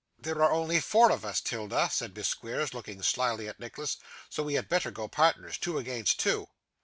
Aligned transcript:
'There 0.17 0.41
are 0.41 0.51
only 0.51 0.79
four 0.79 1.11
of 1.11 1.23
us, 1.23 1.39
'Tilda,' 1.39 1.87
said 1.91 2.15
Miss 2.17 2.27
Squeers, 2.27 2.73
looking 2.73 3.03
slyly 3.03 3.47
at 3.47 3.59
Nicholas; 3.59 3.97
'so 4.31 4.41
we 4.41 4.55
had 4.55 4.67
better 4.67 4.89
go 4.89 5.07
partners, 5.07 5.59
two 5.59 5.77
against 5.77 6.19
two. 6.19 6.47